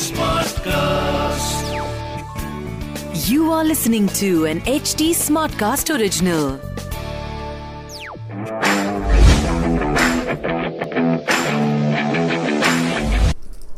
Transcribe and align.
Smartcast. 0.00 1.64
You 3.28 3.52
are 3.52 3.64
listening 3.64 4.08
to 4.20 4.46
an 4.46 4.60
HD 4.62 5.10
Smartcast 5.14 5.94
original. 5.94 6.58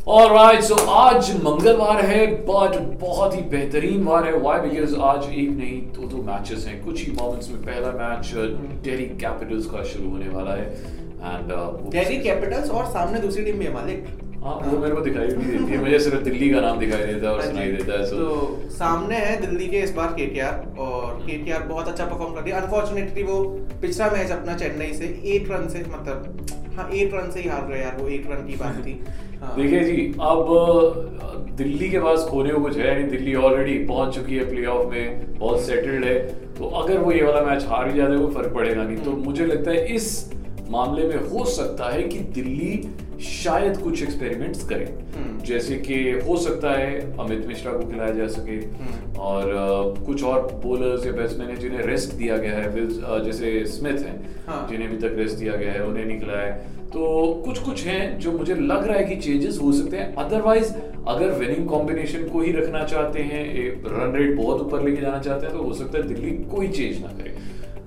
Alright 0.08 0.62
so 0.62 0.74
आज 0.92 1.30
मंगलवार 1.42 2.04
है 2.06 2.26
but 2.46 2.76
बहुत 3.00 3.34
ही 3.36 3.42
बेहतरीन 3.50 4.02
वार 4.04 4.24
है 4.26 4.32
व्हाई 4.38 4.60
बिकॉज़ 4.60 4.94
आज 5.10 5.28
एक 5.28 5.50
नहीं 5.50 5.80
दो 5.92 6.08
दो 6.08 6.22
मैचेस 6.22 6.66
हैं 6.66 6.82
कुछ 6.84 7.04
ही 7.04 7.12
मोमेंट्स 7.20 7.48
में 7.48 7.62
पहला 7.62 7.92
मैच 8.00 8.30
दिल्ली 8.84 9.04
कैपिटल्स 9.20 9.66
का 9.70 9.82
शुरू 9.92 10.10
होने 10.10 10.28
वाला 10.28 10.54
है 10.54 11.10
एंड 11.22 11.52
दिल्ली 11.90 12.18
कैपिटल्स 12.20 12.70
और 12.70 12.84
सामने 12.92 13.20
दूसरी 13.20 13.44
टीम 13.44 13.58
भी 13.58 13.64
है 13.64 13.72
मालिक। 13.74 14.06
हाँ 14.44 14.54
वो 14.60 14.78
मेरे 14.78 14.94
को 14.94 15.00
दिखाई 15.00 15.26
नहीं 15.28 15.48
देती 15.48 15.72
है। 15.72 15.78
मुझे 15.80 15.98
सिर्फ़ 16.00 16.22
दिल्ली 16.22 16.48
का 16.50 16.60
नाम 16.60 16.78
दिखाई 16.78 17.02
देता 17.02 17.26
है 17.26 17.32
और 17.32 17.40
हाँ 17.40 17.46
सुनाई 17.46 17.72
देता 17.72 17.98
है 17.98 18.06
तो 18.06 18.70
सामने 18.70 19.16
है 19.16 19.40
दिल्ली 19.40 19.66
के 19.68 19.80
इस 19.80 19.92
बार 19.94 20.12
केकेआर 20.12 20.74
और 20.78 21.20
केकेआर 21.26 21.62
बहुत 21.64 21.88
अच्छा 21.88 22.04
परफॉर्म 22.04 22.34
कर 22.34 22.40
रही 22.40 22.52
है। 22.52 22.60
अनफॉर्चुनेटली 22.60 23.22
वो 23.22 23.42
पिछला 23.82 24.10
मैच 24.10 24.30
अपना 24.30 24.56
चेन्नई 24.56 24.92
से 24.94 25.06
एक 25.34 25.50
रन 25.50 25.68
से 25.68 25.84
मतलब 25.88 26.46
हाँ 26.76 26.88
एक 26.90 27.14
रन 27.14 27.30
से 27.30 27.40
ही 27.40 27.48
हार 27.48 27.66
गए 27.66 27.80
यार 27.80 27.96
वो 28.00 28.08
एक 28.08 28.26
रन 28.30 28.46
की 28.46 28.56
बात 28.56 28.82
थी। 28.86 28.98
हाँ। 29.40 29.54
देखिए 29.56 29.84
जी 29.84 30.06
अब 30.22 31.48
दिल्ली 31.56 31.88
के 31.90 31.98
पास 32.00 32.26
खोने 32.30 32.50
को 32.50 32.60
कुछ 32.60 32.76
है 32.76 32.94
नहीं। 32.94 33.08
दिल्ली 33.10 33.34
ऑलरेडी 33.36 33.78
पहुँच 33.86 34.14
चुकी 34.14 34.36
है 34.36 34.48
प्लेऑफ 34.50 34.90
में 34.90 35.38
बहुत 35.38 35.60
सेटल्ड 35.60 36.04
है। 36.04 36.18
तो 36.54 36.68
अगर 36.82 36.98
वो 36.98 37.12
ये 37.12 37.22
वाला 37.22 37.40
मैच 37.44 37.64
हार 37.68 37.88
ही 37.88 37.96
जाते 37.96 38.18
कोई 38.18 38.34
फ़र्क 38.34 38.54
पड़ेगा 38.54 38.82
नहीं। 38.82 38.96
तो 38.96 39.12
मुझे 39.24 39.46
लगता 39.46 39.70
है 39.70 39.94
इस 39.94 40.08
मामले 40.72 41.06
में 41.08 41.30
हो 41.30 41.44
सकता 41.46 41.88
है 41.90 42.02
कि 42.04 42.18
दिल्ली 42.34 42.72
शायद 43.22 43.76
कुछ 43.76 44.02
एक्सपेरिमेंट्स 44.02 44.64
करे 44.64 44.84
हम्म। 45.14 45.44
जैसे 45.44 45.76
कि 45.78 45.94
हो 46.28 46.36
सकता 46.38 46.70
है 46.70 47.00
अमित 47.18 47.46
मिश्रा 47.46 47.72
को 47.72 47.86
खिलाया 47.90 48.14
जा 48.14 48.26
सके 48.28 48.56
हम्म। 48.78 49.20
और 49.20 50.04
कुछ 50.06 50.24
और 50.24 50.52
बोलर्स 50.64 51.06
या 51.06 51.12
बैट्समैन 51.12 51.48
है 51.48 51.56
जिन्हें 51.56 51.82
रेस्ट 51.82 52.14
दिया 52.14 52.36
गया 52.36 52.56
है 52.56 53.24
जैसे 53.24 53.64
स्मिथ 53.68 53.98
हैं 54.00 54.16
हाँ। 54.46 54.66
जिन्हें 54.68 54.88
अभी 54.88 54.96
तक 54.98 55.14
रेस्ट 55.18 55.36
दिया 55.36 55.56
गया 55.56 55.72
है 55.72 55.84
उन्हें 55.86 56.04
नहीं 56.04 56.18
खिलाया 56.20 56.46
है 56.46 56.70
तो 56.88 57.02
कुछ 57.44 57.58
कुछ 57.60 57.84
हैं 57.84 58.18
जो 58.18 58.32
मुझे 58.32 58.54
लग 58.54 58.86
रहा 58.86 58.96
है 58.96 59.04
कि 59.04 59.16
चेंजेस 59.18 59.58
हो 59.62 59.72
सकते 59.72 59.96
हैं 59.96 60.14
अदरवाइज़ 60.16 60.72
अगर 61.08 61.30
विनिंग 61.36 61.68
कॉम्बिनेशन 61.68 62.28
को 62.28 62.40
ही 62.40 62.52
रखना 62.52 62.84
चाहते 62.86 63.22
हैं 63.22 63.44
रन 63.86 64.16
रेट 64.16 64.36
बहुत 64.36 64.60
ऊपर 64.62 64.82
लेके 64.82 65.00
जाना 65.00 65.18
चाहते 65.18 65.46
हैं 65.46 65.56
तो 65.56 65.62
हो 65.62 65.72
सकता 65.74 65.98
है 65.98 66.06
दिल्ली 66.08 66.30
कोई 66.50 66.68
चेंज 66.70 67.00
ना 67.02 67.12
करे 67.12 67.34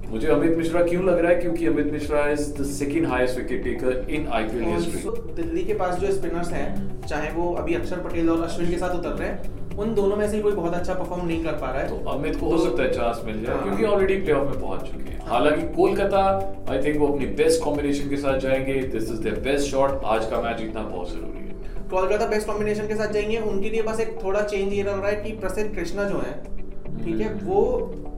मुझे 0.10 0.28
अमित 0.28 0.58
मिश्रा 0.58 0.84
क्यों 0.84 1.04
लग 1.06 1.20
रहा 1.20 1.32
है? 1.32 1.36
क्योंकि 1.36 1.68
Amit 1.68 1.92
Mishra 1.92 2.28
is 2.30 2.54
the 2.54 2.66
second 2.66 3.08
highest 3.08 3.38
wicket 3.38 3.64
taker 3.64 4.08
in 4.10 4.28
IPL 4.28 4.64
history 4.66 5.34
Delhi 5.36 5.64
के 5.66 5.74
पास 5.74 6.00
जो 6.00 6.12
स्पिनर्स 6.14 6.50
हैं 6.50 7.06
चाहे 7.08 7.32
वो 7.32 7.54
अभी 7.54 7.76
अक्षर 7.76 8.00
पटेल 8.00 8.30
और 8.30 8.44
अश्विन 8.44 8.70
के 8.70 8.78
साथ 8.78 8.96
उतर 8.96 9.10
रहे 9.10 9.30
हैं 9.30 9.78
उन 9.78 9.94
दोनों 9.96 10.16
में 10.16 10.28
से 10.32 10.40
कोई 10.40 10.52
बहुत 10.52 10.74
अच्छा 10.74 10.94
परफॉर्म 10.94 11.26
नहीं 11.28 11.44
कर 11.44 11.52
पा 11.52 11.72
रहा 11.72 11.82
है। 11.82 11.88
तो 11.90 12.10
अमित 12.10 12.36
को 12.36 12.50
हो 12.52 12.58
सकता 12.58 12.84
है 12.84 12.92
चांस 12.92 13.22
मिल 13.26 13.44
जाए 13.44 13.56
हाँ। 13.56 13.64
क्योंकि 13.64 13.84
ऑलरेडी 13.86 14.16
प्लेऑफ 14.16 14.50
में 14.50 14.60
पहुँच 14.62 14.82
चुके 14.82 15.10
हैं। 15.10 15.20
हालाँकि 15.28 15.68
कोलकाता 15.76 16.22
आई 16.72 16.82
थिंक 16.84 16.98
वो 17.00 17.08
अपनी 17.08 17.26
बेस्ट 17.40 17.64
कॉम्बिनेशन 17.64 18.10
के 18.10 18.18
साथ 18.18 18.40
जाएँगे 18.40 18.74
this 18.74 19.12
is 19.12 19.22
there 19.22 19.40
best 19.40 19.72
shot 19.72 20.04
आज 20.06 20.26
का 20.26 20.42
मैच 20.42 20.58
जीतना 20.58 20.82
बहुत 20.82 21.12
ज़रूरी 21.12 21.48
है। 21.48 21.84
कोलकाता 21.90 22.28
बेस्ट 22.28 22.48
कॉम्बिनेशन 22.48 22.88
के 22.88 22.96
साथ 22.96 23.12
जाएँगे 23.14 23.38
उनके 23.52 23.70
लिए 23.70 23.82
बस 23.82 24.00
एक 24.00 24.18
थोड़ा 24.24 24.42
चेंज 24.44 24.74
ये 24.74 24.84
रहा 24.84 25.08
है 25.08 25.16
कि 25.24 25.32
प्रसिद्ध 25.38 25.76
कृष्णा 25.76 26.10
जो 26.10 26.18
है 26.18 26.34
ठीक 27.06 27.22
है 27.22 27.34
वो 27.34 27.62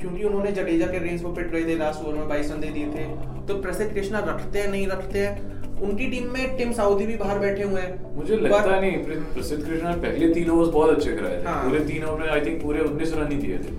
क्योंकि 0.02 0.24
उन्होंने 0.24 0.52
जडेजा 0.52 0.86
के 0.86 0.98
रेंज 1.00 1.22
पे 1.22 1.34
पिट 1.36 1.52
गए 1.52 1.64
थे 1.64 1.78
लास्ट 1.78 2.06
ओवर 2.06 2.14
में 2.14 2.28
बाईस 2.30 2.52
रन 2.52 2.60
दे 2.60 2.68
दिए 2.68 2.86
थे 2.86 3.06
तो 3.48 3.62
प्रसिद्ध 3.62 3.94
कृष्णा 3.94 4.20
रखते 4.20 4.60
हैं 4.60 4.72
नहीं 4.72 4.88
रखते 4.88 5.20
हैं? 5.20 5.58
उनकी 5.82 6.08
टीम 6.08 6.32
में 6.34 6.58
टिम 6.58 6.72
साउदी 6.72 7.06
भी 7.06 7.16
बाहर 7.16 7.40
बैठे 7.40 7.64
हुए 7.64 7.82
हैं। 7.82 8.16
मुझे 8.16 8.36
लगता 8.36 8.58
पर- 8.58 8.82
नहीं 8.82 8.98
प्रसिद्ध 9.34 9.66
कृष्णा 9.66 9.92
पहले 9.92 10.34
तीन 10.34 10.50
ओवर्स 10.50 10.70
बहुत 10.70 10.90
अच्छे 10.90 11.12
कराए 11.12 11.38
थे। 11.38 11.48
हाँ। 11.48 11.70
पूरे 11.70 11.80
तीन 11.80 12.04
ओवर 12.04 12.20
में 12.20 12.28
आई 12.30 12.42
थिंक 12.42 12.64
पूरे 12.64 12.80
उन्नीस 12.80 13.14
रन 13.14 13.32
ही 13.32 13.38
दिए 13.38 13.58
थे। 13.58 13.76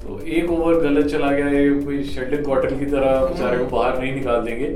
तो 0.00 0.20
एक 0.26 0.50
ओवर 0.50 0.74
गलत 0.74 1.06
चला 1.06 1.30
गया 1.32 1.48
ये 1.48 1.70
कोई 1.80 2.02
शेल्डन 2.04 2.42
क्वार्टर 2.42 2.74
की 2.74 2.86
तरह 2.86 3.20
बेचारे 3.24 3.58
को 3.58 3.64
बाहर 3.76 3.98
नहीं 3.98 4.14
निकाल 4.14 4.42
देंगे 4.42 4.68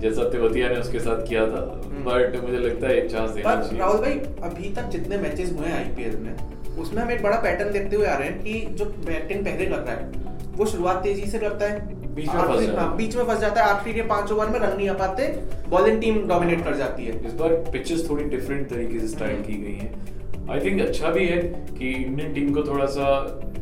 जैसा 0.00 0.28
तेवतिया 0.28 0.68
ने 0.68 0.76
उसके 0.76 1.00
साथ 1.00 1.26
किया 1.28 1.46
था। 1.46 1.82
बट 2.06 2.42
मुझे 2.42 2.58
लगता 2.58 2.88
है 2.88 2.98
एक 3.04 3.10
चांस 3.10 3.30
देना 3.30 3.54
चाहिए। 3.62 3.78
राहुल 3.78 4.00
भाई 4.00 4.12
अभी 4.50 4.74
तक 4.74 4.82
जितने 4.82 5.16
मैचेस 5.18 5.52
हुए 5.52 5.68
हैं 5.68 5.88
आईपीएल 5.88 6.16
में 6.16 6.34
उसमें 6.78 7.02
हम 7.02 7.10
एक 7.10 7.22
बड़ा 7.22 7.36
पैटर्न 7.40 7.72
देखते 7.72 7.96
हुए 7.96 8.06
आ 8.06 8.16
रहे 8.16 8.28
हैं 8.28 8.42
कि 8.42 8.60
जो 8.76 8.84
बैटिंग 9.06 9.44
पहले 9.44 9.66
कर 9.66 9.78
रहा 9.78 9.94
है 9.94 10.24
वो 10.56 10.66
शुरुआत 10.66 11.02
तेज़ी 11.02 11.26
से 11.30 11.38
करता 11.38 11.66
है। 11.66 11.94
बीच 12.14 12.28
में 12.28 12.42
फंस 12.42 12.60
जाता 12.60 12.72
है। 12.72 12.76
हाँ, 12.78 12.96
बीच 12.96 13.16
में 13.16 13.24
फंस 13.24 13.40
जाता 13.40 13.64
है। 13.64 13.70
आखिरी 13.70 13.94
के 13.94 14.02
पाँच 14.08 14.30
ओवर 14.32 14.48
में 14.48 14.58
रन 14.58 14.76
नहीं 14.76 14.88
आ 14.88 14.92
पाते 14.98 15.26
बॉलिंग 15.68 16.00
टीम 16.00 16.26
डोमिनेट 16.28 16.64
कर 16.64 16.76
जाती 16.76 17.06
है। 17.06 17.24
इस 17.26 17.32
बार 17.32 17.54
पिचेस 17.72 18.08
थोड़ी 18.10 18.24
डिफरेंट 18.26 18.68
तरीके 18.70 19.00
से 19.00 19.08
स्टाइल 19.08 19.42
की 19.42 19.56
गई 19.62 19.74
हैं। 19.74 20.48
आई 20.50 20.60
थिंक 20.60 20.80
अच्छा 20.82 21.10
भी 21.10 21.26
है 21.26 21.38
कि 21.70 21.90
इंडियन 21.94 22.32
टीम 22.34 22.52
को 22.54 22.62
थोड़ा 22.62 22.86
सा 22.86 23.08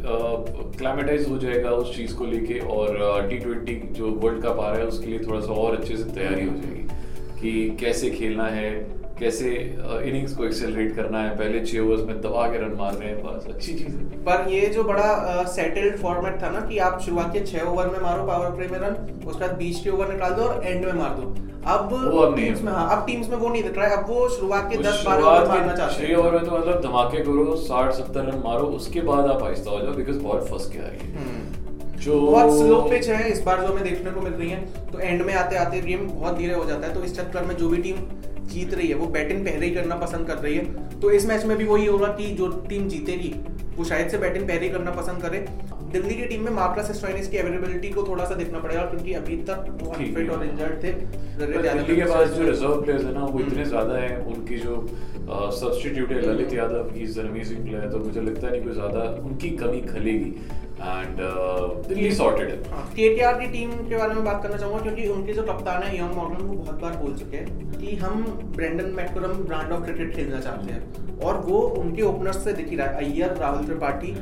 क्लाइमेटाइज 0.07 1.29
हो 1.29 1.39
जाएगा 1.39 1.71
उस 1.73 1.97
चीज़ 1.97 2.15
को 2.15 2.25
लेके 2.27 2.59
और 2.73 3.27
टी 3.29 3.39
ट्वेंटी 3.39 3.75
जो 3.93 4.11
वर्ल्ड 4.23 4.43
कप 4.43 4.61
आ 4.61 4.71
रहा 4.71 4.81
है 4.81 4.87
उसके 4.87 5.07
लिए 5.07 5.19
थोड़ा 5.19 5.41
सा 5.41 5.53
और 5.63 5.77
अच्छे 5.77 5.97
से 5.97 6.05
तैयारी 6.05 6.47
हो 6.47 6.55
जाएगी 6.57 7.41
कि 7.41 7.77
कैसे 7.81 8.11
खेलना 8.11 8.47
है 8.49 8.71
कैसे 9.19 9.51
इनिंग्स 10.05 10.35
को 10.37 10.45
एक्सेलरेट 10.45 10.95
करना 10.97 11.19
है 11.23 11.37
पहले 11.39 11.61
छह 11.67 11.81
ओवर्स 11.81 12.01
में 12.07 12.21
दबा 12.21 12.47
के 12.49 12.59
रन 12.59 12.75
मार 12.79 12.95
रहे 12.95 13.09
हैं 13.09 13.23
बस 13.25 13.47
अच्छी 13.49 13.75
चीज़ 13.75 13.89
है। 13.89 14.23
पर 14.25 14.51
ये 14.51 14.67
जो 14.69 14.85
बड़ा 14.85 15.45
सेटल्ड 15.51 15.97
फॉर्मेट 15.99 16.43
था 16.43 16.51
ना 16.51 16.61
कि 16.61 16.79
आप 16.87 17.01
शुरुआत 17.01 17.33
के 17.33 17.41
छह 17.47 17.67
ओवर 17.67 17.89
में 17.89 18.01
मारो 18.03 18.27
पावर 18.27 18.51
प्ले 18.57 18.67
में 18.69 18.79
रन 18.79 18.95
उसके 19.27 19.41
बाद 19.41 19.57
बीच 19.59 19.81
के 19.81 19.91
ओवर 19.91 20.13
निकाल 20.13 20.35
दो 20.35 20.43
और 20.43 20.67
एंड 20.67 20.85
में 20.85 20.93
मार 20.95 21.15
दो। 21.19 21.35
अब 21.73 21.93
वो 21.93 22.21
अब 22.21 22.35
टीम्स 22.37 22.63
में 22.63 22.73
हाँ 22.73 22.89
अब 22.97 23.07
टीम्स 23.07 23.29
में 23.29 23.37
वो 23.37 23.49
नहीं 23.49 23.63
दिख 23.63 23.79
रहा 23.79 23.87
है। 23.87 23.97
अब 23.97 24.09
वो 24.09 24.29
शुरुआत 24.31 24.69
के 24.73 24.79
दस 24.79 25.03
बारह 25.07 25.25
ओवर 25.25 25.49
मारना 25.49 25.75
चाहते 25.75 25.95
छह 25.95 26.07
हैं। 26.07 26.17
ओवर 26.17 26.33
में 26.33 26.45
तो 26.45 26.59
मतलब 26.59 26.81
धमाके 26.83 27.23
करो 27.25 27.55
साठ 27.63 27.93
सत्तर 27.95 28.25
रन 28.25 28.43
मारो 28.45 28.67
उसके 28.79 29.01
बाद 29.03 29.31
आप 29.31 29.43
आहिस्ता 29.43 29.71
हो 29.71 29.81
जाओ 29.81 29.95
बिकॉज़ 29.95 30.19
बॉल 30.21 30.41
फंस 30.51 30.71
के 30.73 30.79
आ 30.79 30.87
रही 30.87 31.11
है। 31.11 32.03
जो 32.05 32.21
बहुत 32.21 32.59
स्लो 32.59 32.81
पिच 32.91 33.09
है 33.09 33.31
इस 33.31 33.43
बार 33.43 33.61
जो 33.61 33.73
हमें 33.73 33.85
देखने 33.85 34.11
को 34.11 34.21
मिल 34.21 34.33
रही 34.33 34.51
है 34.51 34.91
तो 34.91 34.99
एंड 35.01 35.23
में 35.23 35.35
आते 35.35 35.57
आते 35.57 35.81
गेम 35.83 36.07
बहुत 36.09 36.37
धीरे 36.39 36.55
हो 36.55 36.65
जाता 36.65 36.87
है। 36.87 36.95
तो 36.95 37.03
इस 37.05 37.17
चक्कर 37.17 37.45
में 37.45 37.57
जो 37.57 37.69
भी 37.69 37.83
टीम 37.83 37.97
जीत 38.47 38.75
रही 38.75 38.89
है 38.89 38.95
वो 38.97 39.07
बैटिंग 39.09 39.45
पहले 39.45 39.67
ही 39.67 39.75
करना 39.75 39.97
पसंद 39.97 40.27
कर 40.27 40.39
रही 40.39 40.55
है। 40.57 41.01
तो 41.01 41.11
इस 41.13 41.27
मैच 41.27 41.45
में 41.45 41.57
भी 41.57 41.65
वही 41.67 41.87
होगा 41.87 42.09
कि 42.15 42.31
जो 42.35 42.49
टीम 42.69 42.89
जीतेगी 42.89 43.35
वो 43.77 43.85
शायद 43.85 44.09
से 44.09 44.19
बैटिंग 44.19 44.47
पहले 44.49 44.67
ही 44.67 44.73
करना 44.73 44.91
पसंद 44.93 45.23
करे। 45.23 45.39
दिल्ली 45.93 46.15
की 46.15 46.25
टीम 46.27 46.43
में 46.43 46.51
मार्कस 46.53 46.91
स्टोइनिस 46.97 47.29
की 47.29 47.39
अवेलेबिलिटी 47.39 47.89
को 47.91 48.03
थोड़ा 48.09 48.25
सा 48.25 48.35
देखना 48.35 48.59
पड़ेगा 48.61 48.83
क्योंकि 48.85 49.13
अभी 49.15 49.37
तक 49.49 49.67
वो 49.81 49.91
अनफिट 49.93 50.31
और 50.31 50.45
इंजर्ड 50.45 50.83
थे। 50.85 50.93
दिल्ली 51.39 51.97
के 51.97 52.05
पास 52.05 52.29
जो 52.31 52.49
रिज़र्व 52.49 52.81
प्लेयर्स 52.83 53.05
है 53.05 53.13
ना 53.15 53.25
वो 53.25 53.41
इतने 53.41 53.65
ज़्यादा 53.65 53.97
हैं 53.97 54.17
उनकी 54.27 54.59
जो 54.59 54.77
सब्स्टिट्यूट 55.55 56.11
है 56.13 56.21
ललित 56.23 56.53
यादव 56.53 56.91
की 56.91 57.01
इज़ 57.03 57.21
प्लेयर 57.21 57.89
तो 57.91 57.99
मुझे 57.99 58.21
लगता 58.21 58.49
नहीं 58.49 58.63
कोई 58.63 58.73
ज़्यादा 58.73 59.03
उनकी 59.25 59.51
कमी 59.57 59.81
खलेगी। 59.83 60.33
एंड 60.75 61.17
दिल्ली 61.89 62.11
सॉर्टेड 62.13 62.49
है। 62.49 62.57
केकेआर 62.95 63.39
की 63.41 63.47
टीम 63.49 63.71
के 63.89 63.97
बारे 63.97 64.15
में 64.15 64.25
बात 64.25 64.43
करना 64.43 64.57
चाहूँगा, 64.57 64.81
क्योंकि 64.83 65.07
उनके 65.09 65.33
जो 65.33 65.43
कप्तान 65.43 65.83
है 65.83 65.97
यंग 65.99 66.15
मॉर्गन 66.17 66.45
वो 66.45 66.55
बहुत 66.55 66.81
बार 66.83 66.97
बोल 66.97 67.15
चुके 67.15 67.37
हैं 67.37 67.73
कि 67.73 67.97
हम 67.97 68.23
Brendon 68.57 68.91
McCullum 68.97 69.33
brand 69.45 69.73
of 69.73 69.85
cricket 69.85 70.15
खेलना 70.17 70.41
चाहते 70.41 70.73
हैं। 70.73 71.19
और 71.21 71.37
वो 71.41 71.61
उनके 71.79 72.03
ओपनर्स 72.03 72.45
से 72.45 72.53
दिख 72.53 72.69
ही 72.69 72.77
रहा 72.77 72.87
है, 72.87 73.05
अय्यर, 73.05 73.37
राहुल 73.37 73.65
त्रिपाठी, 73.67 74.17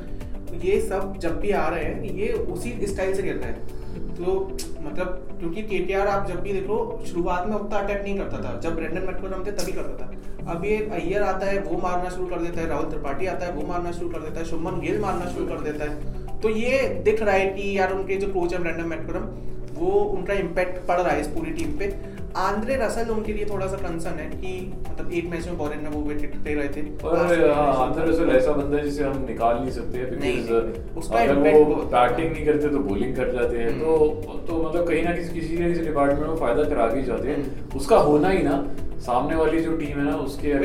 ये 0.62 0.80
सब 0.80 1.16
जब 1.18 1.38
भी 1.40 1.50
आ 1.50 1.68
रहे 1.68 1.84
हैं, 1.84 2.02
ये 2.04 2.32
उसी 2.32 2.86
स्टाइल 2.86 3.14
से 3.14 3.22
खेल 3.22 3.36
रहे 3.36 3.50
हैं। 3.50 3.80
तो 4.14 4.34
मतलब 4.80 5.36
क्योंकि 5.38 5.62
केटीआर 5.62 6.06
आप 6.06 6.26
जब 6.28 6.40
भी 6.40 6.52
देखो, 6.52 7.04
शुरुआत 7.06 7.46
में 7.46 7.54
उतना 7.56 7.78
अटैक 7.78 8.02
नहीं 8.02 8.16
करता 8.18 8.38
था। 8.38 8.58
जब 8.60 8.74
ब्रेंडन 8.76 9.02
मैककरम 9.02 9.44
थे, 9.46 9.52
तभी 9.52 9.72
करता 9.72 10.04
था। 10.04 10.52
अब 10.52 10.64
ये 10.64 10.76
अय्यर 10.92 11.22
आता 11.22 11.46
है, 11.46 11.58
वो 11.58 11.78
मारना 11.78 12.10
शुरू 12.10 12.26
कर 12.26 12.40
देता 12.40 12.60
है, 12.60 12.66
राहुल 12.68 12.90
त्रिपाठी 12.90 13.26
आता 13.26 13.46
है, 13.46 13.52
वो 13.52 13.66
मारना 13.66 13.92
शुरू 13.92 14.08
कर 14.08 14.18
देता 14.18 14.40
है, 14.40 14.44
शुभमन 14.46 14.80
गिल 14.80 15.00
मारना 15.00 15.30
शुरू 15.30 15.46
कर 15.46 15.60
देता 15.60 15.84
है। 15.84 16.21
तो 16.42 16.48
ये 16.50 16.78
दिख 17.04 17.22
रहा 17.22 17.34
है 17.34 17.46
कि 17.48 17.78
यार 17.78 17.92
उनके 17.92 18.16
जो 18.16 18.32
कोच 18.32 18.52
है 18.52 18.62
ब्रेंडन 18.62 18.84
मैककरम 18.84 19.28
वो 19.74 19.90
उनका 19.90 20.34
इम्पैक्ट 20.34 20.86
पड़ 20.88 21.00
रहा 21.00 21.12
है 21.12 21.20
इस 21.20 21.26
पूरी 21.26 21.50
टीम 21.50 21.78
पे। 21.78 21.94
आंद्रे 22.36 22.76
रसल 22.76 23.10
उनके 23.10 23.32
लिए 23.32 23.44
थोड़ा 23.44 23.66
सा 23.66 23.76
कंसर्न 23.76 24.18
है 24.18 24.26
कि 24.30 24.52
मतलब 24.90 25.12
एक 25.12 25.24
मैच 25.30 25.46
में 25.46 25.56
बॉलिंग 25.58 25.82
में 25.82 25.88
वो 25.90 26.00
विकेट 26.02 26.36
दे 26.36 26.54
रहे 26.54 26.68
थे। 26.68 26.82
और 27.04 27.16
हाँ, 27.50 27.86
अंदर 27.86 28.06
रसल 28.08 28.30
ऐसा 28.36 28.52
बंदा 28.52 28.76
है 28.76 28.84
जिसे 28.84 29.04
हम 29.04 29.24
निकाल 29.28 29.58
नहीं 29.58 29.70
सकते 29.70 30.04
बिकॉज़ 30.04 30.98
उसका 30.98 31.18
अगर 31.18 31.34
वो 31.34 31.74
बैटिंग 31.74 32.32
नहीं 32.32 32.44
करते 32.46 32.68
तो 32.68 32.78
बॉलिंग 32.78 33.16
कर 33.16 33.32
जाते 33.32 33.58
हैं। 33.58 33.68
हम्म। 33.70 33.80
तो 33.80 34.46
तो 34.48 34.62
मतलब 34.62 34.88
कहीं 34.88 35.02
ना 35.04 35.12
किसी 35.12 35.34
किसी 35.34 35.58
ना 35.58 35.68
किसी 35.68 35.80
डिपार्टमेंट 35.80 36.26
में 36.28 36.36
फ़ायदा 36.36 36.64
करा 36.64 36.86
के 36.86 37.02
जाते 37.02 37.28
हैं। 37.28 37.36
हम्म। 37.36 37.78
उसका 37.78 37.96
होना 38.08 38.28
ही 38.28 38.42
ना। 38.42 38.56
सामने 39.02 39.36
वाली 39.36 39.60
जो 39.62 39.76
टीम 39.76 39.98
है 39.98 40.04
ना 40.04 40.14
उसके 40.16 40.52
हाँ, 40.52 40.58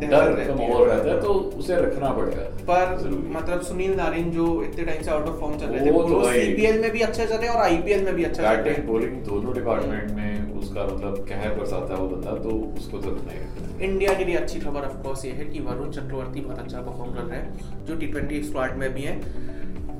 डर 0.00 0.30
रहता 0.30 1.10
है। 1.10 1.20
तो 1.20 1.32
उसे 1.58 1.76
रखना 1.76 2.10
पड़ेगा। 2.10 2.42
पर 2.70 3.08
मतलब 3.30 3.62
सुनील 3.62 3.94
नारिन 3.96 4.30
जो 4.30 4.46
इतने 4.62 4.84
टाइम 4.84 5.02
से 5.02 5.10
आउट 5.10 5.26
ऑफ़ 5.28 5.40
फॉर्म 5.40 5.58
चल 5.58 5.66
रहे 5.66 5.86
थे 5.86 5.90
वो 5.90 6.02
तो 6.02 6.22
सीपीएल 6.24 6.80
में 6.80 6.90
भी 6.90 7.00
अच्छे 7.00 7.26
चल 7.26 7.34
रहे 7.34 7.48
और 7.48 7.62
आईपीएल 7.62 8.04
में 8.04 8.14
भी 8.14 8.24
अच्छा 8.24 8.42
चल। 8.42 8.48
रहे 8.48 8.62
बैटिंग 8.62 8.86
बॉलिंग 8.88 9.16
दोनों 9.24 9.54
डिपार्टमेंट 9.54 10.10
में 10.10 10.58
उसका 10.60 10.86
मतलब 10.86 11.18
कहर 11.28 11.54
बरसाता 11.54 11.94
है 11.94 12.00
वो 12.00 12.08
बंदा 12.08 12.36
तो 12.38 12.56
उसको 12.78 12.98
तो 12.98 13.10
रखना 13.10 13.32
ही 13.32 13.38
रखना 13.38 13.68
है। 13.68 13.90
इंडिया 13.90 14.14
के 14.14 14.24
लिए 14.24 14.36
अच्छी 14.36 14.60
खबर 14.60 14.80
ऑफ़ 14.80 14.96
कोर्स 15.02 15.24
ये 15.24 15.32
है 15.32 15.44
कि 15.44 15.60
वरुण 15.60 15.90
चक्रवर्ती 15.90 16.40
बहुत 16.40 16.58
अच्छा 16.58 16.78
परफॉर्म 16.80 17.14
कर 17.14 17.22
रहे 17.22 17.38
हैं 17.38 17.84
जो 17.86 17.96
टी 17.96 18.06
ट्वेंटी 18.06 18.42
स्क्वाड 18.42 18.76
में 18.76 18.92
भी 18.94 19.02
हैं। 19.02 19.16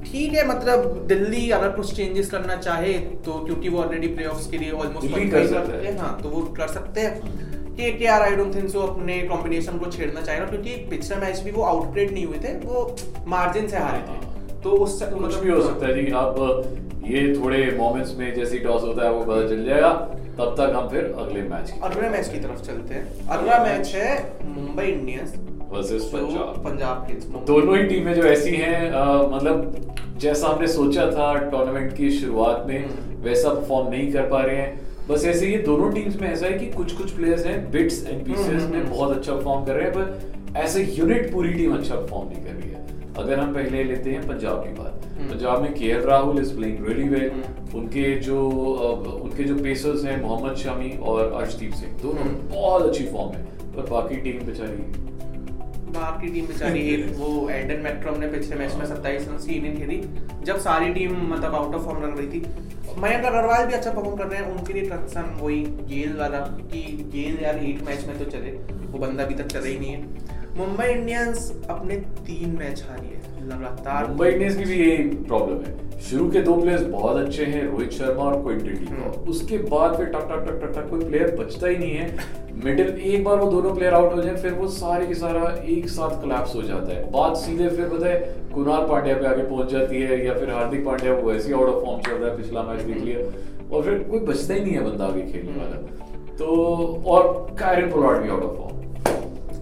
ठीक 0.04 0.32
है 0.34 0.46
मतलब 0.48 1.04
दिल्ली 1.08 1.50
अगर 1.50 1.68
कुछ 1.68 1.94
चेंजेस 1.94 2.30
करना 2.30 2.56
चाहे 2.56 2.92
तो 2.92 3.32
क्योंकि 3.44 3.68
वो 3.68 3.82
ऑलरेडी 3.82 4.06
प्लेऑफ्स 4.06 4.46
के 4.46 4.58
लिए 4.58 4.70
ऑलमोस्ट 4.70 5.30
कर 5.30 5.46
सकता 5.46 5.76
है। 5.76 5.96
हाँ 5.98 6.20
तो 6.22 6.28
वो 6.28 6.40
कर 6.40 6.66
सकते 6.66 7.00
हैं। 7.00 7.20
K 7.76 7.90
K 7.92 8.06
R 8.06 8.22
I 8.22 8.30
don't 8.30 8.54
think 8.54 8.68
so 8.70 8.80
अपने 8.80 9.22
कॉम्बिनेशन 9.22 9.78
को 9.78 9.90
छेड़ना 9.90 10.20
चाहेगा 10.20 10.44
क्योंकि 10.44 10.70
पिछले 10.70 11.16
मैच 11.16 11.40
भी 11.40 11.50
वो 11.50 11.62
आउटप्लेड 11.62 12.12
नहीं 12.12 12.24
हुए 12.26 12.38
थे 12.38 12.52
वो 12.58 12.96
मार्जिन 13.26 13.68
से 13.68 13.76
हारे 13.76 13.98
थे। 13.98 14.62
तो 14.62 14.70
उस 14.70 15.02
कुछ 15.02 15.12
मतलब- 15.12 15.42
भी 15.44 15.50
हो 15.50 15.62
सकता 15.62 15.86
है 15.86 15.94
जी 15.94 16.10
अब 16.12 17.04
ये 17.06 17.40
थोड़े 17.40 17.76
मोमेंट्स 17.78 18.16
में 18.16 18.34
जैसे 18.34 18.58
टॉस 18.58 18.82
होता 18.82 19.04
है 19.04 19.12
वो 19.12 19.24
पता 19.24 19.48
चल 19.48 19.64
जाएगा। 19.64 19.92
तब 20.38 20.54
तक 20.58 20.72
हम 20.76 20.88
फिर 20.88 21.04
अगले 21.18 21.42
मैच 21.42 21.74
अगले 21.82 22.08
मैच 22.08 22.28
की 22.28 22.40
तरफ़ 22.40 22.60
चलते 22.62 22.94
हैं। 22.94 23.28
अगला 23.28 23.64
मैच 23.64 23.94
है 23.94 24.32
Mumbai 24.44 24.84
Indians. 24.84 25.34
Versus 25.72 26.04
Punjab 26.14 26.62
Punjab 26.64 27.06
Kings 27.06 27.26
Mumbai- 27.26 27.46
दोनों 27.46 27.76
ही 27.76 27.82
टीमें 27.84 28.14
जो 28.14 28.22
ऐसी 28.24 28.54
हैं 28.56 28.90
मतलब 29.32 30.16
जैसा 30.18 30.48
हमने 30.48 30.66
सोचा 30.68 31.06
था 31.10 31.32
टूर्नामेंट 31.50 31.92
की 31.96 32.10
शुरुआत 32.10 32.64
में 32.68 32.78
हम्म। 32.78 33.22
वैसा 33.24 33.52
परफॉर्म 33.54 33.88
नहीं 33.90 34.10
कर 34.12 34.28
पा 34.28 34.42
रहे 34.42 34.56
हैं 34.56 34.80
बस 35.08 35.24
ऐसे 35.26 35.46
ही 35.46 35.56
दोनों 35.62 35.90
टीम्स 35.92 36.20
में 36.20 36.28
ऐसा 36.28 36.46
है 36.46 36.58
कि 36.58 36.66
कुछ 36.72 36.92
कुछ 36.96 37.12
प्लेयर्स 37.12 37.46
हैं 37.46 37.70
बिट्स 37.70 38.04
एंड 38.06 38.24
पीसेस 38.26 38.62
हम्म, 38.62 38.72
में 38.72 38.80
हम्म। 38.80 38.90
बहुत 38.90 39.16
अच्छा 39.16 39.34
परफॉर्म 39.34 39.64
कर 39.64 39.74
रहे 39.74 39.84
हैं 39.84 39.92
पर 39.92 40.58
एज 40.58 40.76
ए 40.76 40.82
यूनिट 40.98 41.32
पूरी 41.32 41.52
टीम 41.52 41.74
अच्छा 41.76 41.94
परफॉर्म 41.94 42.28
नहीं 42.28 42.42
कर 42.44 42.52
रही 42.52 42.70
है 42.70 42.78
अगर 43.18 43.38
हम 43.38 43.54
पहले 43.54 43.84
लेते 43.84 44.10
हैं 44.10 44.26
पंजाब 44.28 44.62
की 44.64 44.72
बात 44.72 45.06
हम्म। 45.18 45.28
पंजाब 45.30 45.62
में 45.62 45.72
K 45.74 45.86
L 45.88 46.02
Rahul 46.04 46.38
is 46.40 46.54
playing 46.56 46.86
really 46.86 47.08
well 47.08 47.30
hmm. 47.30 47.78
उनके 47.78 48.14
जो 48.20 48.38
उनके 49.22 49.44
जो 49.44 49.54
पेसर्स 49.62 50.04
हैं 50.04 50.20
मोहम्मद 50.22 50.56
शमी 50.56 50.96
और 51.04 51.32
अर्शदीप 51.32 51.72
सिंह 51.74 51.92
दोनों 52.02 52.22
हम्म। 52.22 52.48
बहुत 52.50 52.82
अच्छी 52.82 53.04
फॉर्म 53.06 53.32
है 53.32 53.44
पर 53.76 53.90
बाकी 53.90 54.16
टीम 54.20 54.46
बेचारी 54.46 55.09
बाकी 55.90 56.28
टीम 56.28 56.46
बेचारी 56.46 56.82
वो 57.18 57.48
एडन 57.50 57.80
मैक्रम 57.80 58.18
ने 58.20 58.26
पिछले 58.28 58.56
मैच 58.56 58.74
में 58.74 58.84
27 58.86 59.28
रन 59.28 59.38
की 59.46 59.54
इनिंग 59.54 59.76
खेली। 59.78 59.96
जब 60.44 60.58
सारी 60.58 60.92
टीम 60.94 61.16
मतलब 61.32 61.54
आउट 61.54 61.74
ऑफ़ 61.74 61.82
फॉर्म 61.82 62.02
लग 62.02 62.18
रही 62.18 62.28
थी। 62.28 62.40
मयंक 62.98 63.24
अग्रवाल 63.24 63.66
भी 63.66 63.74
अच्छा 63.74 63.90
परफॉर्म 63.90 64.16
कर 64.16 64.26
रहे 64.26 64.40
हैं 64.40 64.50
उनके 64.52 64.72
लिए 64.72 64.82
कंसर्न 64.82 65.34
वही 65.40 65.60
गेल 65.90 66.16
वाला 66.16 66.38
कि 66.38 66.82
गेल 67.12 67.44
यार 67.44 67.58
एक 67.64 67.82
मैच 67.82 68.04
में 68.06 68.18
तो 68.18 68.24
चले 68.24 68.50
वो 68.86 68.98
बंदा 68.98 69.24
अभी 69.24 69.34
तक 69.34 69.46
चला 69.46 69.66
ही 69.66 69.78
नहीं 69.78 69.92
है। 69.92 70.56
मुंबई 70.56 70.86
इंडियंस 70.86 71.52
अपने 71.70 71.96
तीन 72.26 72.56
मैच 72.58 72.82
हारी 72.90 73.06
है 73.06 73.48
लगातार। 73.48 74.06
मुंबई 74.06 74.28
इंडियंस 74.28 74.56
की 74.56 74.64
भी 74.64 74.80
यही 74.80 75.08
प्रॉब्लम 75.24 75.64
है। 75.64 75.89
शुरू 76.00 76.28
के 76.30 76.40
दो 76.42 76.54
प्लेयर्स 76.54 76.82
बहुत 76.82 77.16
अच्छे 77.16 77.44
हैं 77.44 77.62
रोहित 77.64 77.90
शर्मा 77.92 78.24
और 78.24 78.42
क्विंटन 78.42 78.66
डी 78.66 78.86
हम्म। 78.86 79.30
उसके 79.30 79.58
बाद 79.66 79.96
फिर 79.96 80.06
टक 80.06 80.28
टक 80.30 80.46
टक 80.46 80.60
टक 80.62 80.72
टक 80.76 80.88
कोई 80.90 81.04
प्लेयर 81.04 81.34
बचता 81.36 81.66
ही 81.66 81.76
नहीं 81.78 81.90
है। 81.90 82.38
मिडिल 82.64 82.88
एक 82.88 83.24
बार 83.24 83.36
वो 83.38 83.50
दोनों 83.50 83.74
प्लेयर 83.74 83.94
आउट 83.94 84.14
हो 84.14 84.22
जाए 84.22 84.36
फिर 84.36 84.52
वो 84.52 84.68
सारे 84.68 85.06
के 85.06 85.14
सारा 85.14 85.42
एक 85.74 85.88
साथ 85.88 86.20
कोलैप्स 86.20 86.54
हो 86.54 86.62
जाता 86.62 86.92
है। 86.92 87.10
बात 87.12 87.36
सीधे 87.36 87.68
फिर 87.68 87.88
पता 87.88 88.06
है 88.06 88.18
कुणाल 88.54 88.86
पांड्या 88.88 89.14
पे 89.16 89.26
आगे 89.26 89.42
पहुँच 89.42 89.70
जाती 89.72 90.02
है 90.02 90.24
या 90.26 90.34
फिर 90.34 90.50
हार्दिक 90.50 90.84
पांड्या 90.86 91.14
वो 91.14 91.30
वैसे 91.30 91.48
ही 91.48 91.54
आउट 91.54 91.68
ऑफ़ 91.68 91.84
फॉर्म 91.84 92.00
चल 92.00 92.12
रहा 92.12 92.30
है 92.30 92.36
पिछला 92.36 92.62
मैच 92.62 92.80
देख 92.82 93.02
लिया। 93.04 93.18
और 93.68 93.82
फिर 93.82 93.98
कोई 94.10 94.20
बचता 94.26 94.54
ही 94.54 94.60
नहीं 94.60 94.74
है 94.74 94.84
बंदा 94.84 95.04
आगे 95.04 95.22
खेलने 95.22 95.58
वाला। 95.58 95.76
तो 96.36 96.46
और 97.06 97.54
कायरन 97.60 97.90
पोलार्ड 97.90 98.22
भी 98.22 98.28
out 98.28 98.42
of 98.42 98.56
form 98.56 98.79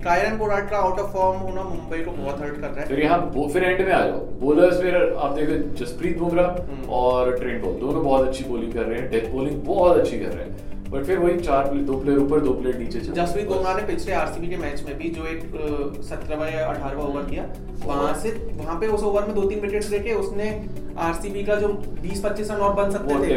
Kieron 0.05 0.39
Pollard 0.39 0.71
का 0.71 0.77
आउट 0.77 0.99
ऑफ़ 0.99 1.13
फॉर्म 1.13 1.39
होना 1.39 1.63
मुंबई 1.63 1.99
को 1.99 2.11
बहुत 2.11 2.41
हर्ट 2.41 2.61
कर 2.61 2.69
रहा 2.69 2.81
है। 2.81 2.87
फिर 2.87 3.01
यहाँ 3.01 3.49
फिर 3.53 3.65
एंड 3.65 3.87
में 3.87 3.95
आ 3.95 4.07
जाओ। 4.07 4.19
बोलर्स 4.19 4.81
फिर 4.81 4.97
आप 4.97 5.31
देखो 5.33 5.85
जसप्रीत 5.85 6.19
बुमराह 6.19 6.47
हम्म। 6.47 6.91
और 6.91 7.37
ट्रेंट 7.39 7.65
बॉल 7.65 7.75
दोनों 7.75 8.05
बहुत 8.05 8.29
अच्छी 8.29 8.45
बॉलिंग 8.45 8.73
कर 8.73 8.83
रहे 8.83 9.01
हैं। 9.01 9.11
डेथ 9.11 9.33
बॉलिंग 9.33 9.63
बहुत 9.63 9.97
अच्छी 9.97 10.19
कर 10.19 10.27
रहे 10.27 10.45
हैं। 10.45 10.69
बट 10.91 11.05
फिर 11.05 11.19
वही 11.19 11.39
चार 11.39 11.71
प्ले- 11.71 11.87
दो 11.87 12.01
प्लेयर 12.01 12.19
ऊपर 12.19 12.41
दो 12.41 12.53
प्लेयर 12.53 12.77
नीचे 12.77 13.01
चल 13.01 13.13
जसप्रीत 13.13 13.49
बुमराह 13.49 13.77
ने 13.77 13.83
पिछले 13.83 14.13
आरसीबी 14.13 14.49
के 14.49 14.57
मैच 14.57 14.83
में 14.83 14.99
भी 14.99 15.09
जो 15.09 15.27
एक 15.27 15.41
सत्रहवा 16.05 16.47
या 16.49 16.67
अठारहवा 16.67 17.05
ओवर 17.05 17.23
किया 17.23 17.47
वहाँ 17.85 18.15
से 18.15 18.31
वहाँ 18.63 18.81
पे 18.81 18.87
उस 18.87 19.03
ओवर 19.03 19.23
में 19.23 19.35
दो 19.35 19.43
तीन 19.43 19.61
विकेट्स 19.61 19.91
लेके 19.91 20.13
उसने 20.13 20.69
आरसीबी 20.99 21.45
का 21.45 21.55
जो 21.55 21.69
20-25 22.03 22.51
रन 22.51 22.57
और 22.57 22.75
बन 22.75 22.91
सकते 22.91 23.15
वो 23.15 23.25
थे। 23.25 23.29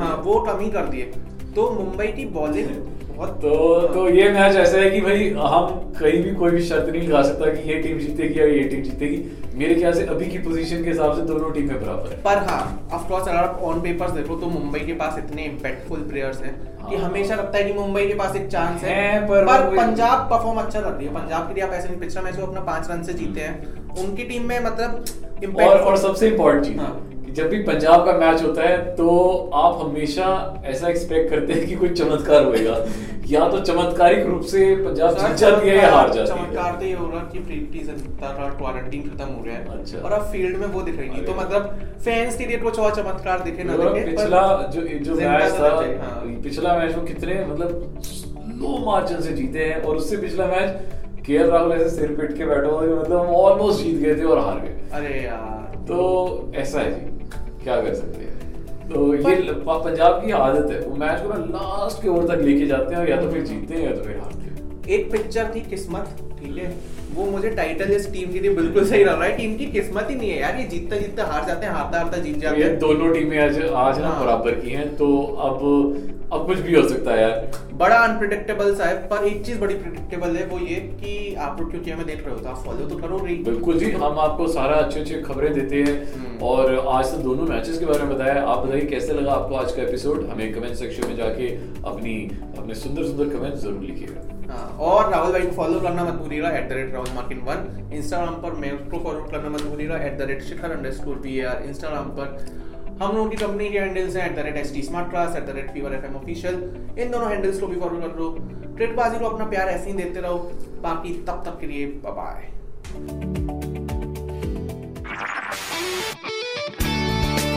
हाँ 0.00 0.22
वो 0.24 0.40
कम 0.40 0.58
ही 0.60 0.70
कर 0.70 0.84
दिए। 0.84 1.02
तो 1.56 1.70
मुंबई 1.70 2.06
की 2.06 2.24
बॉलिंग 2.24 2.68
तो 3.16 3.78
तो 3.88 4.08
ये 4.10 4.28
मैच 4.28 4.56
ऐसा 4.56 4.78
है 4.78 4.90
कि 4.90 5.00
भाई 5.00 5.28
हम 5.30 5.66
कहीं 6.00 6.22
भी 6.22 6.34
कोई 6.34 6.50
भी 6.50 6.62
शर्त 6.62 6.88
नहीं 6.88 7.08
लगा 7.08 7.22
सकता 7.22 7.52
कि 7.52 7.70
ये 7.70 7.78
टीम 7.82 7.98
जीतेगी 7.98 8.40
या 8.40 8.46
ये 8.46 8.62
टीम 8.64 8.82
जीतेगी। 8.82 9.22
मेरे 9.54 9.74
ख्याल 9.74 9.92
से 9.92 10.04
अभी 10.06 10.26
की 10.26 10.38
पोजीशन 10.38 10.82
के 10.84 10.90
हिसाब 10.90 11.14
से 11.16 11.22
दोनों 11.22 11.50
टीमें 11.52 11.80
बराबर 11.82 12.10
है। 12.10 12.16
पर 12.22 12.38
हाँ 12.48 12.88
ऑफ़ 12.92 13.08
कोर्स 13.08 13.28
अगर 13.28 13.38
आप 13.38 13.60
ऑन 13.64 13.80
पेपर्स 13.80 14.10
देखो 14.10 14.36
तो 14.36 14.46
मुंबई 14.48 14.80
के 14.80 14.92
पास 14.92 15.18
इतने 15.18 15.44
इम्पैक्टफुल 15.44 16.00
प्लेयर्स 16.00 16.42
हैं 16.42 16.54
कि 16.88 16.96
हाँ। 16.96 17.08
हमेशा 17.08 17.34
लगता 17.34 17.58
है 17.58 17.64
कि 17.64 17.72
मुंबई 17.72 18.06
के 18.08 18.14
पास 18.14 18.36
एक 18.36 18.46
चांस 18.48 18.82
है। 18.82 18.94
हैं, 18.94 19.26
पर 19.28 19.46
पर 19.46 19.76
पंजाब 19.76 20.28
परफॉर्म 20.30 20.58
अच्छा 20.58 20.80
कर 20.80 20.90
रही 20.90 21.06
है। 21.06 21.14
पंजाब 21.14 21.48
के 21.48 21.54
लिए 21.54 21.64
आप 21.64 21.72
ऐसे 21.72 21.88
नहीं 21.88 22.00
पिछला 22.00 22.22
मैच 22.22 22.38
अपना 22.40 22.60
पाँच 22.62 22.90
रन 22.90 23.02
से 23.02 23.14
जीते 23.14 23.40
हैं। 23.40 23.94
उनकी 23.98 24.24
टीम 24.24 24.48
में 24.48 24.58
मतलब 24.60 25.04
और 25.60 25.78
और 25.78 25.96
सबसे 25.96 26.28
इम्पोर्टेंट 26.28 26.64
चीज़ 26.64 26.78
हाँ। 26.78 27.15
जब 27.36 27.48
भी 27.48 27.58
पंजाब 27.62 28.04
का 28.06 28.12
मैच 28.18 28.42
होता 28.42 28.62
है 28.62 28.76
तो 28.96 29.08
आप 29.54 29.80
हमेशा 29.80 30.28
ऐसा 30.66 30.88
एक्सपेक्ट 30.88 31.30
करते 31.30 31.52
हैं 31.52 31.66
कि 31.66 31.74
कोई 31.74 31.88
चमत्कार 31.90 32.44
होएगा। 32.44 32.76
या 33.26 33.48
तो 33.48 33.60
चमत्कारिक 33.60 34.26
रूप 34.26 34.42
से 34.42 34.64
पंजाब 34.76 35.16
जीत 35.16 35.36
जाती 35.36 35.68
है 35.68 35.76
या 35.76 35.90
हार 35.90 36.12
जाती 36.12 36.30
है। 36.30 36.36
चमत्कार 36.36 36.76
तो 36.80 36.84
ये 36.86 36.92
हो 36.92 37.06
रहा 37.06 37.20
कि 37.22 37.38
प्रीति 37.38 37.78
जिंटा 37.78 38.28
का 38.28 38.48
क्वारंटीन 38.58 39.02
खत्म 39.02 39.26
हो 39.26 39.42
गया 39.42 39.54
है 39.54 39.78
अच्छा। 39.78 39.98
और 39.98 40.12
अब 40.12 40.22
फ़ील्ड 40.32 40.56
में 40.56 40.66
वो 40.66 40.82
दिख 40.82 40.98
रही 40.98 41.08
नहीं। 41.08 41.24
तो 41.24 41.34
मतलब 41.34 41.80
फैंस 42.04 42.36
के 42.36 42.44
लिए 42.44 42.58
कुछ 42.58 42.78
और 42.78 42.94
चमत्कार 42.94 43.40
दिखे 43.40 43.64
ना 43.64 43.76
दिखे 43.76 44.04
पिछला 44.04 44.42
जो 44.74 44.82
जो 45.00 45.14
मैच 45.16 45.52
था 45.52 45.70
हाँ। 46.02 46.22
पिछला 46.44 46.76
मैच 46.78 46.94
वो 46.96 47.02
कितने 47.02 47.44
मतलब 47.44 47.98
लो 48.60 48.76
मार्जिन 48.86 49.20
से 49.20 49.32
जीते 49.32 49.64
हैं। 49.64 49.82
और 49.82 49.96
उससे 49.96 50.16
पिछला 50.16 50.46
मैच 50.46 51.24
के 51.26 51.46
राहुल 51.48 51.72
ऐसे 51.72 51.88
सिर 51.90 52.14
पिट 52.14 52.36
के 52.36 52.46
बैठा 52.46 52.62
था, 52.62 52.80
मतलब 53.00 53.34
ऑलमोस्ट 53.34 53.84
जीत 53.84 54.00
गए 54.00 54.14
थे 54.14 54.24
और 54.24 54.38
हार 54.38 54.60
गए। 54.60 54.78
अरे 54.92 55.20
यार। 55.24 55.76
तो 55.88 56.52
ऐसा 56.56 56.80
है 56.80 56.90
जी। 56.94 57.14
क्या 57.66 57.80
कर 57.82 57.94
सकते 57.94 58.24
हैं? 58.24 58.34
तो 58.88 59.14
ये 59.14 59.52
पंजाब 59.60 60.20
की 60.24 60.32
आदत 60.40 60.70
है। 60.72 60.80
वो 60.80 60.96
मैच 60.96 61.22
को 61.22 61.28
ना 61.28 61.38
लास्ट 61.46 62.02
के 62.02 62.08
ओवर 62.08 62.26
तक 62.26 62.42
लेके 62.42 62.66
जाते 62.66 62.94
हैं 62.94 63.08
या 63.08 63.20
तो 63.22 63.30
फिर 63.30 63.42
जीतते 63.44 63.74
हैं 63.74 63.84
या 63.84 63.94
तो 63.96 64.02
फिर 64.02 64.18
हारते 64.18 64.38
हैं। 64.40 64.84
एक 64.88 65.10
पिक्चर 65.12 65.50
थी 65.54 65.60
किस्मत 65.70 66.16
ठीक 66.40 66.56
है? 66.56 66.68
वो 67.14 67.24
मुझे 67.26 67.50
टाइटल 67.52 67.90
इस 67.92 68.12
टीम 68.12 68.32
की 68.32 68.40
थी 68.40 68.48
बिल्कुल 68.54 68.84
सही 68.84 69.04
लग 69.04 69.18
रहा 69.18 69.24
है। 69.24 69.36
टीम 69.36 69.56
की 69.56 69.66
किस्मत 69.72 70.10
ही 70.10 70.14
नहीं 70.16 70.30
है 70.30 70.40
यार 70.40 70.56
ये 70.56 70.66
जीतता 70.68 70.96
जीतता 70.96 71.24
हार 71.24 71.46
जाते 71.46 71.66
हैं 71.66 71.72
हारता 71.72 71.98
हारता 71.98 72.18
जीत 72.18 72.34
तो 72.34 72.40
जाते 72.40 72.62
हैं। 72.62 72.78
दोनों 72.78 73.12
टीमें 73.14 73.38
आज 73.38 73.58
आज 73.84 73.98
ना 74.00 74.08
हाँ। 74.08 74.24
बराबर 74.24 74.60
की 74.60 74.70
हैं। 74.70 74.88
तो 74.96 75.08
अब 75.46 75.58
अब 76.26 76.46
कुछ 76.46 76.58
भी 76.58 76.74
हो 76.74 76.88
सकता 76.88 77.12
है 77.12 77.20
यार। 77.20 77.74
बड़ा 77.74 77.96
अनप्रिडिक्टेबल 77.96 78.74
सा 78.74 78.84
है 78.84 78.94
पर 79.08 79.24
एक 79.26 79.44
चीज़ 79.46 79.58
बड़ी 79.60 79.74
प्रिडिक्टेबल 79.74 80.36
है 80.36 80.44
वो 80.46 80.58
ये 80.60 80.74
कि 81.02 81.34
आप 81.36 81.60
लोग 81.60 81.70
क्योंकि 81.70 81.90
हमें 81.90 82.06
देख 82.06 82.24
रहे 82.24 82.34
हो 82.34 82.40
तो 82.40 82.48
आप 82.48 82.62
फॉलो 82.64 82.88
तो 82.88 82.96
करोगे 82.98 83.30
ही। 83.30 83.36
बिल्कुल 83.44 83.78
जी 83.78 83.90
हम 83.92 84.18
आपको 84.20 84.48
सारा 84.52 84.76
अच्छे 84.76 85.00
अच्छे 85.00 85.20
खबरें 85.22 85.52
देते 85.54 85.82
हैं 85.82 85.94
हम्म। 86.14 86.46
और 86.46 86.74
आज 86.88 87.12
तो 87.12 87.18
दोनों 87.22 87.46
मैचेस 87.46 87.78
के 87.78 87.86
बारे 87.86 88.04
में 88.04 88.14
बताया। 88.14 88.42
आप 88.44 88.66
बताइए 88.66 88.86
कैसे 88.86 89.12
लगा 89.12 89.32
आपको 89.32 89.54
आज 89.56 89.72
का 89.72 89.82
एपिसोड 89.82 90.28
हमें 90.30 90.52
कमेंट 90.54 90.74
सेक्शन 90.76 91.08
में 91.08 91.16
जाके 91.16 91.48
अपनी 91.86 92.16
अपने 92.58 92.74
सुंदर 92.76 93.04
सुंदर 93.04 93.36
कमेंट 93.36 93.54
ज़रूर 93.56 93.80
लिखिएगा। 93.82 94.22
हाँ, 94.48 94.76
और 94.80 95.10
राहुल 95.10 95.32
भाई 95.32 95.42
को 95.42 95.52
फॉलो 95.54 95.80
करना 95.80 96.04
मत 96.04 96.14
भूलिएगा 96.16 96.50
एट 96.58 96.68
द 96.68 96.72
रेट 96.72 96.92
राहुल 96.92 97.08
मार्किन 97.14 97.38
वन 97.46 97.94
इंस्टाग्राम 97.94 98.34
पर 98.42 98.52
मेरे 98.60 98.76
को 98.90 98.98
फॉलो 99.04 99.26
करना 99.30 99.48
मत 99.48 99.62
भूलिएगा 99.62 99.96
at 100.06 100.18
the 100.18 100.26
rate 100.28 100.42
Shikhar 100.44 100.70
underscore 100.92 101.16
B 101.22 101.40
R 101.44 101.62
Instagram 101.66 102.10
पर 102.18 102.64
हम 103.00 103.14
लोगों 103.14 103.28
की 103.30 103.36
कंपनी 103.36 103.68
के 103.70 103.78
हैंडल्स 103.78 104.14
हैं 104.16 104.28
at 104.28 104.36
the 104.36 104.44
rate 104.44 104.56
S 104.56 104.72
T 104.74 104.82
smart 104.82 105.10
class 105.10 105.36
at 105.36 105.46
the 105.46 105.56
rate 105.56 105.72
fever 105.72 105.94
F 105.94 106.04
M 106.06 106.14
official 106.16 106.54
इन 106.98 107.10
दोनों 107.10 107.28
हैंडल्स 107.30 107.60
को 107.60 107.66
भी 107.66 107.80
फॉलो 107.80 108.00
कर 108.00 108.14
लो 108.18 108.28
ट्रेडबाजी 108.76 109.18
को 109.18 109.26
अपना 109.26 109.46
प्यार 109.46 109.68
ऐसे 109.68 109.90
ही 109.90 109.96
देते 109.96 110.20
रहो 110.20 110.38
बाकी 110.82 111.12
तब 111.28 111.42
तक 111.46 111.60
के 111.60 111.66
लिए 111.66 111.86
bye 112.06 112.54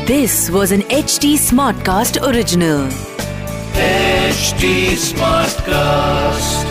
This 0.09 0.35
was 0.49 0.71
an 0.71 0.81
HT 0.93 1.31
Smartcast 1.39 2.17
original. 2.23 2.87
Smart 4.39 4.97
Smartcast. 4.97 6.68